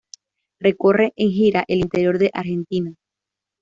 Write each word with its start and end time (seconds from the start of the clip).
Recorre 0.59 1.13
en 1.15 1.29
gira 1.29 1.63
el 1.67 1.77
interior 1.77 2.17
de 2.17 2.31
Argentina. 2.33 2.95